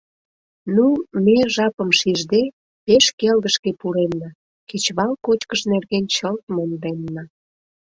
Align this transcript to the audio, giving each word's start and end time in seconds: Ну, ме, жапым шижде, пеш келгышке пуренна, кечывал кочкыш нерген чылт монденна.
Ну, 0.75 0.85
ме, 1.23 1.37
жапым 1.55 1.89
шижде, 1.99 2.41
пеш 2.85 3.05
келгышке 3.19 3.71
пуренна, 3.79 4.29
кечывал 4.69 5.11
кочкыш 5.25 5.61
нерген 5.71 6.05
чылт 6.15 6.43
монденна. 6.55 7.23